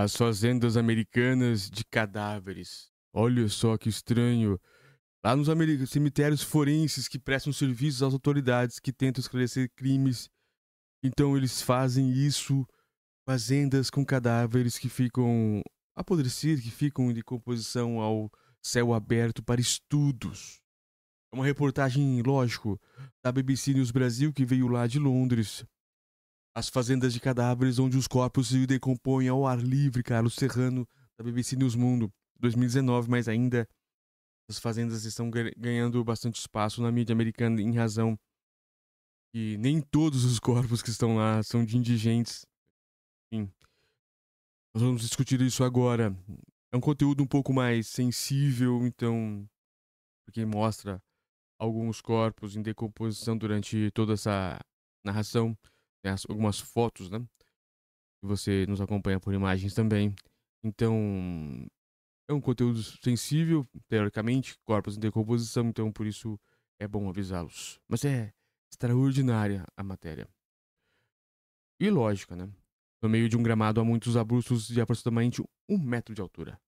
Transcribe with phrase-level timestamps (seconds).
[0.00, 2.88] As fazendas americanas de cadáveres.
[3.12, 4.56] Olha só que estranho.
[5.24, 5.48] Lá nos
[5.90, 10.30] cemitérios forenses que prestam serviços às autoridades que tentam esclarecer crimes.
[11.02, 12.64] Então eles fazem isso.
[13.28, 15.60] Fazendas com cadáveres que ficam
[15.96, 18.30] apodrecidos, que ficam em decomposição ao
[18.62, 20.62] céu aberto para estudos.
[21.32, 22.80] É uma reportagem, lógico,
[23.20, 25.66] da BBC News Brasil que veio lá de Londres.
[26.58, 30.84] As fazendas de cadáveres onde os corpos se decompõem ao ar livre, Carlos Serrano,
[31.16, 33.64] da BBC News Mundo, 2019, mas ainda
[34.50, 38.18] as fazendas estão ganhando bastante espaço na mídia americana em razão
[39.32, 42.44] que nem todos os corpos que estão lá são de indigentes.
[43.32, 43.52] Enfim,
[44.74, 46.12] nós vamos discutir isso agora.
[46.74, 49.48] É um conteúdo um pouco mais sensível, então,
[50.26, 51.00] porque mostra
[51.56, 54.58] alguns corpos em decomposição durante toda essa
[55.06, 55.56] narração.
[56.02, 57.24] Tem algumas fotos, né?
[58.22, 60.14] Você nos acompanha por imagens também.
[60.62, 61.68] Então,
[62.28, 66.38] é um conteúdo sensível, teoricamente, corpos em decomposição, então por isso
[66.80, 67.80] é bom avisá-los.
[67.88, 68.32] Mas é
[68.70, 70.28] extraordinária a matéria.
[71.80, 72.50] E lógica, né?
[73.00, 76.60] No meio de um gramado há muitos arbustos de aproximadamente um metro de altura.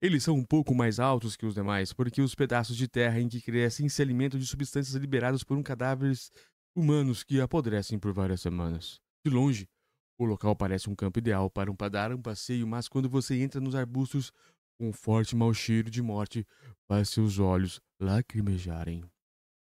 [0.00, 3.28] Eles são um pouco mais altos que os demais, porque os pedaços de terra em
[3.28, 6.30] que crescem se alimentam de substâncias liberadas por um cadáveres
[6.78, 9.00] humanos que apodrecem por várias semanas.
[9.26, 9.68] De longe,
[10.16, 13.60] o local parece um campo ideal para um dar um passeio, mas quando você entra
[13.60, 14.32] nos arbustos,
[14.78, 16.46] um forte mau cheiro de morte
[16.86, 19.02] faz seus olhos lacrimejarem.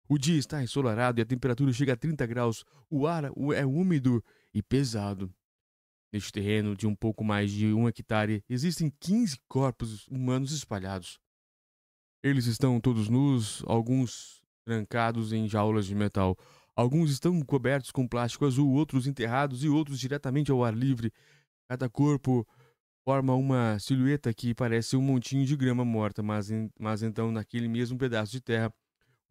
[0.09, 2.65] O dia está ensolarado e a temperatura chega a 30 graus.
[2.91, 3.25] O ar
[3.57, 5.33] é úmido e pesado.
[6.13, 11.19] Neste terreno de um pouco mais de um hectare, existem 15 corpos humanos espalhados.
[12.23, 16.37] Eles estão todos nus, alguns trancados em jaulas de metal.
[16.77, 21.13] Alguns estão cobertos com plástico azul, outros enterrados e outros diretamente ao ar livre.
[21.69, 22.47] Cada corpo
[23.05, 27.97] forma uma silhueta que parece um montinho de grama morta, mas, mas então naquele mesmo
[27.97, 28.73] pedaço de terra,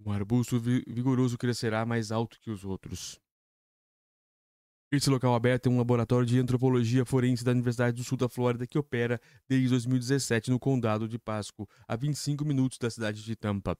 [0.06, 3.20] um arbusto vigoroso crescerá mais alto que os outros.
[4.92, 8.68] Esse local aberto é um laboratório de antropologia forense da Universidade do Sul da Flórida
[8.68, 13.76] que opera desde 2017 no condado de Pasco, a 25 minutos da cidade de Tampa.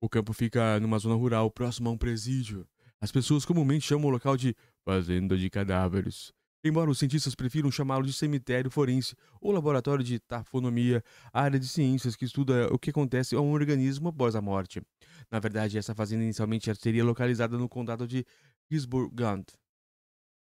[0.00, 2.66] O campo fica numa zona rural próximo a um presídio.
[3.00, 4.54] As pessoas comumente chamam o local de
[4.84, 6.32] fazenda de cadáveres.
[6.62, 12.16] Embora os cientistas prefiram chamá-lo de cemitério forense ou laboratório de tafonomia, área de ciências
[12.16, 14.82] que estuda o que acontece a um organismo após a morte.
[15.30, 18.24] Na verdade, essa fazenda inicialmente seria localizada no condado de
[18.70, 19.44] Gisborgand,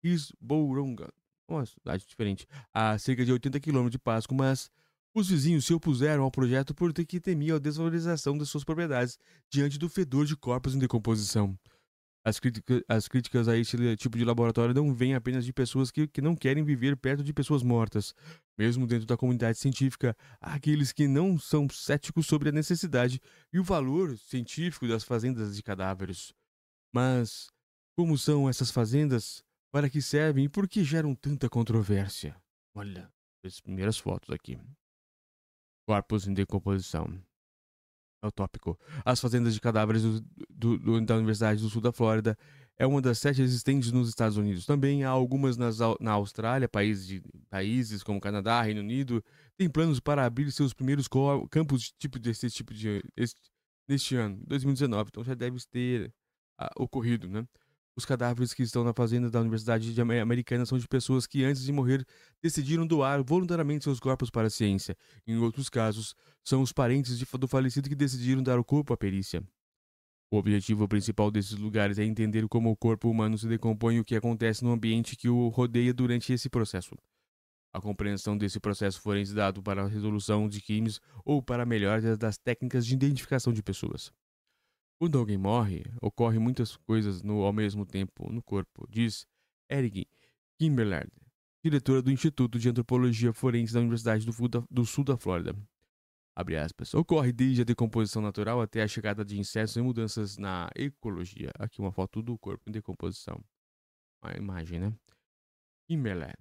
[0.02, 1.12] Isbouronga,
[1.48, 4.70] uma cidade diferente, a cerca de 80 quilômetros de Pasco, mas
[5.18, 9.18] os vizinhos se opuseram ao projeto por ter que temiam a desvalorização das suas propriedades
[9.50, 11.58] diante do fedor de corpos em decomposição.
[12.24, 12.40] As,
[12.88, 16.34] as críticas a este tipo de laboratório não vêm apenas de pessoas que, que não
[16.34, 18.12] querem viver perto de pessoas mortas.
[18.58, 23.20] Mesmo dentro da comunidade científica, há aqueles que não são céticos sobre a necessidade
[23.52, 26.32] e o valor científico das fazendas de cadáveres.
[26.92, 27.48] Mas,
[27.96, 29.46] como são essas fazendas?
[29.76, 32.34] para que servem e por que geram tanta controvérsia.
[32.74, 33.12] Olha,
[33.44, 34.58] as primeiras fotos aqui.
[35.86, 37.06] Corpos em decomposição.
[38.22, 38.78] É o tópico.
[39.04, 40.20] As fazendas de cadáveres do,
[40.50, 42.36] do, do, da Universidade do Sul da Flórida
[42.78, 44.66] é uma das sete existentes nos Estados Unidos.
[44.66, 49.24] Também há algumas nas, na Austrália, países, de, países como Canadá, Reino Unido,
[49.56, 51.08] têm planos para abrir seus primeiros
[51.50, 53.40] campos de tipo desse tipo de este,
[53.88, 55.08] neste ano, 2019.
[55.08, 56.12] Então já deve ter
[56.58, 57.46] ah, ocorrido, né?
[57.96, 61.72] Os cadáveres que estão na fazenda da Universidade Americana são de pessoas que, antes de
[61.72, 62.04] morrer,
[62.42, 64.94] decidiram doar voluntariamente seus corpos para a ciência.
[65.26, 66.14] Em outros casos,
[66.44, 69.42] são os parentes do falecido que decidiram dar o corpo à perícia.
[70.30, 74.04] O objetivo principal desses lugares é entender como o corpo humano se decompõe e o
[74.04, 76.94] que acontece no ambiente que o rodeia durante esse processo.
[77.72, 82.16] A compreensão desse processo forense dado para a resolução de crimes ou para a melhora
[82.16, 84.12] das técnicas de identificação de pessoas.
[84.98, 89.26] Quando alguém morre, ocorrem muitas coisas no, ao mesmo tempo no corpo, diz
[89.70, 90.06] Eric
[90.58, 91.10] Kimberlard,
[91.62, 94.32] diretora do Instituto de Antropologia Forense da Universidade do,
[94.70, 95.54] do Sul da Flórida.
[96.62, 101.50] Aspas, Ocorre desde a decomposição natural até a chegada de insetos e mudanças na ecologia.
[101.58, 103.42] Aqui uma foto do corpo em decomposição.
[104.22, 104.92] Uma imagem, né?
[105.88, 106.36] Kimberlard.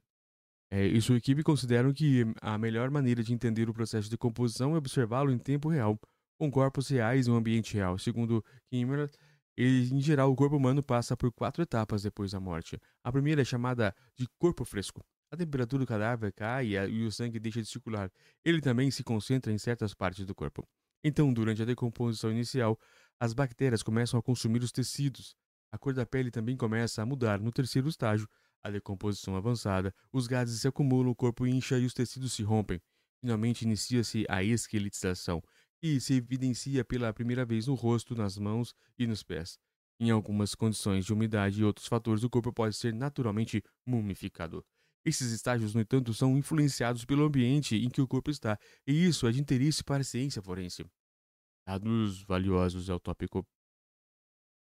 [0.71, 4.75] É, e sua equipe consideram que a melhor maneira de entender o processo de decomposição
[4.75, 5.97] é observá-lo em tempo real,
[6.37, 7.97] com corpos reais um ambiente real.
[7.97, 9.09] Segundo Kimmerer,
[9.57, 12.79] em geral, o corpo humano passa por quatro etapas depois da morte.
[13.03, 15.03] A primeira é chamada de corpo fresco.
[15.31, 18.11] A temperatura do cadáver cai e o sangue deixa de circular.
[18.43, 20.67] Ele também se concentra em certas partes do corpo.
[21.03, 22.79] Então, durante a decomposição inicial,
[23.19, 25.35] as bactérias começam a consumir os tecidos.
[25.71, 27.39] A cor da pele também começa a mudar.
[27.39, 28.27] No terceiro estágio,
[28.63, 32.81] a decomposição avançada, os gases se acumulam, o corpo incha e os tecidos se rompem.
[33.21, 35.41] Finalmente inicia-se a esqueletização,
[35.85, 39.59] que se evidencia pela primeira vez no rosto, nas mãos e nos pés.
[39.99, 44.65] Em algumas condições de umidade e outros fatores, o corpo pode ser naturalmente mumificado.
[45.05, 49.27] Esses estágios, no entanto, são influenciados pelo ambiente em que o corpo está, e isso
[49.27, 50.83] é de interesse para a ciência forense.
[51.67, 53.45] Dados valiosos é o tópico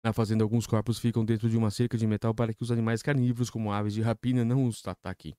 [0.04, 3.02] na fazenda, alguns corpos ficam dentro de uma cerca de metal para que os animais
[3.02, 5.34] carnívoros, como aves de rapina, não os ataquem.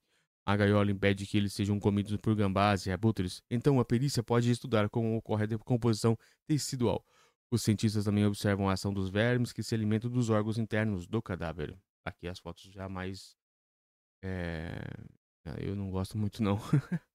[0.46, 4.50] A gaiola impede que eles sejam comidos por gambás e abutres, então a perícia pode
[4.50, 7.04] estudar como ocorre a decomposição tecidual.
[7.50, 11.22] Os cientistas também observam a ação dos vermes que se alimentam dos órgãos internos do
[11.22, 11.76] cadáver.
[12.04, 13.36] Aqui as fotos já mais.
[14.22, 14.74] É...
[15.60, 16.58] Eu não gosto muito, não.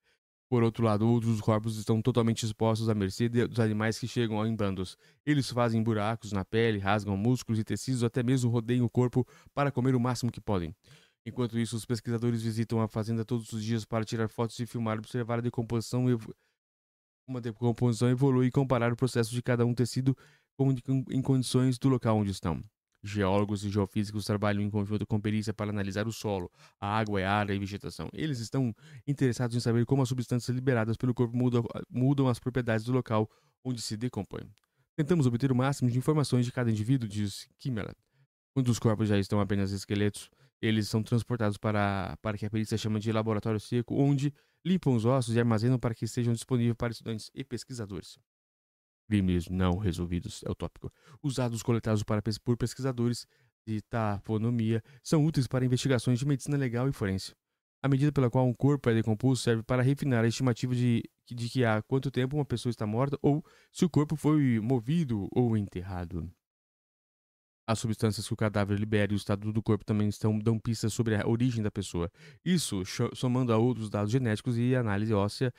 [0.50, 4.56] Por outro lado, outros corpos estão totalmente expostos à mercê dos animais que chegam em
[4.56, 4.98] bandos.
[5.24, 9.72] Eles fazem buracos na pele, rasgam músculos e tecidos, até mesmo rodeiam o corpo para
[9.72, 10.76] comer o máximo que podem.
[11.30, 14.98] Enquanto isso, os pesquisadores visitam a fazenda todos os dias para tirar fotos e filmar,
[14.98, 16.06] observar a decomposição,
[17.28, 20.18] uma decomposição evolui e comparar o processo de cada um tecido
[21.12, 22.60] em condições do local onde estão.
[23.04, 27.32] Geólogos e geofísicos trabalham em conjunto com perícia para analisar o solo, a água, a
[27.32, 28.10] ar e vegetação.
[28.12, 28.74] Eles estão
[29.08, 33.30] interessados em saber como as substâncias liberadas pelo corpo mudam, mudam as propriedades do local
[33.64, 34.50] onde se decompõe.
[34.98, 37.94] Tentamos obter o máximo de informações de cada indivíduo, diz Kimmel.
[38.52, 40.30] Quando os corpos já estão apenas esqueletos,
[40.62, 44.34] eles são transportados para, para que a perícia chama de laboratório seco, onde
[44.66, 48.20] limpam os ossos e armazenam para que sejam disponíveis para estudantes e pesquisadores
[49.10, 50.94] crimes não resolvidos é o tópico.
[51.22, 53.26] Os dados coletados para, por pesquisadores
[53.66, 57.34] de tafonomia são úteis para investigações de medicina legal e forense.
[57.82, 61.50] A medida pela qual um corpo é decomposto serve para refinar a estimativa de, de
[61.50, 65.58] que há quanto tempo uma pessoa está morta ou se o corpo foi movido ou
[65.58, 66.30] enterrado.
[67.70, 70.92] As substâncias que o cadáver libera e o estado do corpo também estão, dão pistas
[70.92, 72.12] sobre a origem da pessoa.
[72.44, 72.82] Isso,
[73.14, 75.54] somando a outros dados genéticos e análise óssea,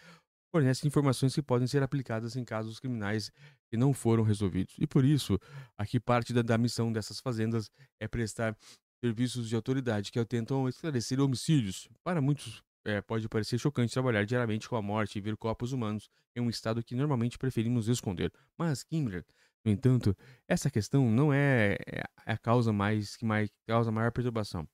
[0.51, 3.31] fornece informações que podem ser aplicadas em casos criminais
[3.71, 4.75] que não foram resolvidos.
[4.81, 5.39] E por isso,
[5.79, 7.71] aqui parte da, da missão dessas fazendas
[8.01, 8.57] é prestar
[8.99, 11.89] serviços de autoridade que tentam esclarecer homicídios.
[12.03, 16.11] Para muitos, é, pode parecer chocante trabalhar diariamente com a morte e ver corpos humanos
[16.35, 18.33] em um estado que normalmente preferimos esconder.
[18.59, 19.25] Mas Kimmler,
[19.65, 20.17] no entanto,
[20.49, 24.69] essa questão não é, é a causa mais que mais causa maior perturbação.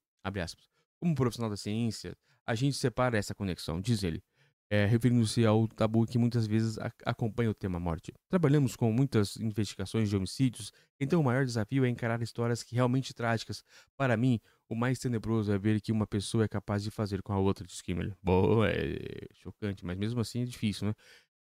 [1.00, 2.16] Como profissional da ciência,
[2.46, 4.22] a gente separa essa conexão, diz ele
[4.68, 8.12] é, referindo-se ao tabu que muitas vezes acompanha o tema morte.
[8.28, 13.14] Trabalhamos com muitas investigações de homicídios, então o maior desafio é encarar histórias que realmente
[13.14, 13.62] trágicas.
[13.96, 17.32] Para mim, o mais tenebroso é ver que uma pessoa é capaz de fazer com
[17.32, 18.12] a outra, diz Kimmel.
[18.22, 20.94] Bom, é chocante, mas mesmo assim é difícil, né?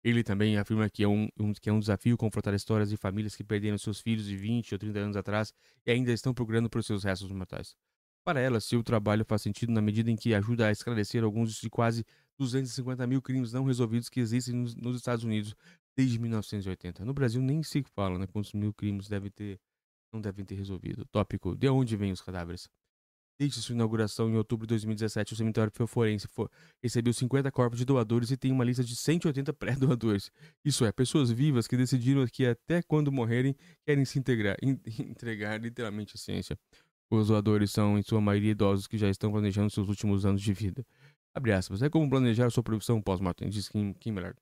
[0.05, 3.35] Ele também afirma que é um, um, que é um desafio confrontar histórias de famílias
[3.35, 5.55] que perderam seus filhos de 20 ou 30 anos atrás
[5.87, 7.75] e ainda estão procurando por seus restos mortais.
[8.23, 11.71] Para ela, seu trabalho faz sentido na medida em que ajuda a esclarecer alguns de
[11.71, 12.05] quase
[12.39, 15.55] 250 mil crimes não resolvidos que existem nos, nos, Estados Unidos
[15.97, 17.05] desde 1980.
[17.05, 18.27] No Brasil nem se fala, né?
[18.27, 19.59] Quantos mil crimes deve ter,
[20.12, 21.06] não devem ter resolvido.
[21.06, 22.69] Tópico: De onde vêm os cadáveres?
[23.38, 26.48] Desde sua inauguração em outubro de 2017, o cemitério forense for,
[26.82, 30.31] recebeu 50 corpos de doadores e tem uma lista de 180 pré-doadores.
[30.64, 34.78] Isso é, pessoas vivas que decidiram que até quando morrerem querem se integrar, in,
[35.10, 36.56] entregar literalmente a ciência.
[37.10, 40.52] Os doadores são, em sua maioria, idosos que já estão planejando seus últimos anos de
[40.52, 40.84] vida.
[41.34, 41.82] Abre aspas.
[41.82, 44.36] É como planejar sua profissão pós-mortem, diz Kim, Kimmler.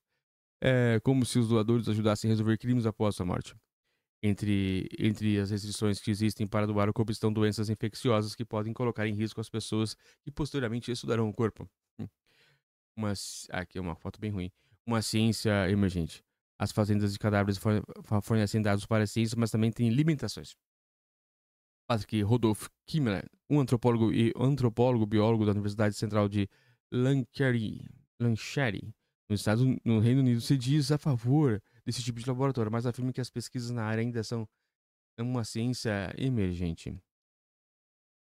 [0.61, 3.55] É como se os doadores ajudassem a resolver crimes após a morte.
[4.25, 8.71] Entre, entre as restrições que existem para doar o corpo estão doenças infecciosas que podem
[8.71, 11.69] colocar em risco as pessoas que posteriormente estudarão o corpo.
[11.99, 12.07] Hum.
[12.95, 13.11] Uma,
[13.49, 14.49] aqui é uma foto bem ruim.
[14.87, 16.23] Uma ciência emergente.
[16.57, 17.59] As fazendas de cadáveres
[18.23, 20.55] fornecem dados para a ciência, mas também têm limitações.
[21.85, 26.47] Patrick Rodolphe Kimmler, um antropólogo e antropólogo biólogo da Universidade Central de
[29.41, 33.21] Estados, no Reino Unido, se diz a favor desse tipo de laboratório, mas afirma que
[33.21, 34.47] as pesquisas na área ainda são
[35.19, 36.95] uma ciência emergente.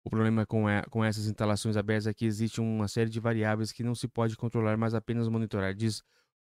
[0.04, 3.70] O problema com, a, com essas instalações abertas é que existe uma série de variáveis
[3.70, 6.02] que não se pode controlar, mas apenas monitorar, diz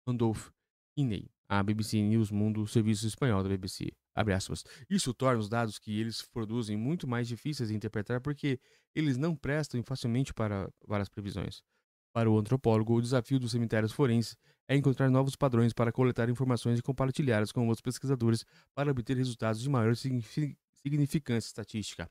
[0.07, 0.51] Randolph
[0.95, 3.91] Kinney, a BBC News Mundo, serviço espanhol da BBC.
[4.89, 8.61] Isso torna os dados que eles produzem muito mais difíceis de interpretar porque
[8.95, 11.63] eles não prestam facilmente para, para as previsões.
[12.13, 14.37] Para o antropólogo, o desafio dos cemitérios forenses
[14.71, 19.61] é encontrar novos padrões para coletar informações e compartilhá-las com outros pesquisadores para obter resultados
[19.61, 22.09] de maior significância estatística.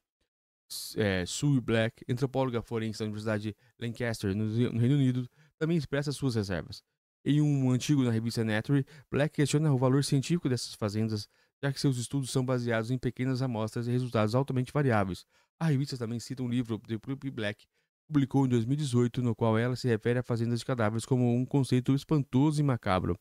[0.98, 6.36] É, Sue Black, antropóloga forense da Universidade Lancaster, no, no Reino Unido, também expressa suas
[6.36, 6.84] reservas.
[7.24, 11.30] Em um artigo na revista Nature, Black questiona o valor científico dessas fazendas,
[11.64, 15.26] já que seus estudos são baseados em pequenas amostras e resultados altamente variáveis.
[15.58, 17.66] A revista também cita um livro de Plup Black
[18.10, 21.94] publicou em 2018, no qual ela se refere a fazendas de cadáveres como um conceito
[21.94, 23.16] espantoso e macabro.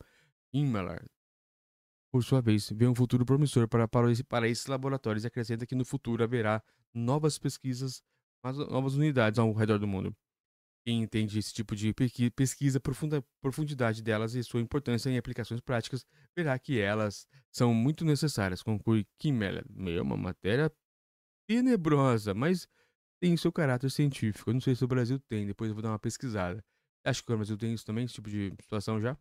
[0.52, 1.04] Himmler,
[2.11, 5.75] por sua vez, vê um futuro promissor para, para, para esses laboratórios e acrescenta que
[5.75, 6.62] no futuro haverá
[6.95, 8.02] novas pesquisas,
[8.71, 10.16] novas unidades ao redor do mundo.
[10.87, 11.92] Quem entende esse tipo de
[12.35, 18.07] pesquisa, profunda profundidade delas e sua importância em aplicações práticas, verá que elas são muito
[18.07, 19.62] necessárias, conclui Kimmel.
[19.87, 20.73] É uma matéria
[21.47, 22.66] tenebrosa, mas
[23.20, 24.50] tem seu caráter científico.
[24.50, 26.64] Eu não sei se o Brasil tem, depois eu vou dar uma pesquisada.
[27.04, 29.18] Acho que o Brasil tem isso também, esse tipo de situação já?